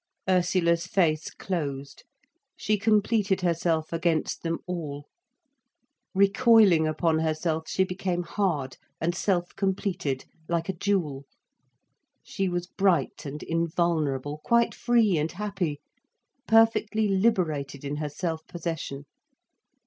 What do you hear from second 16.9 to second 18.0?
liberated in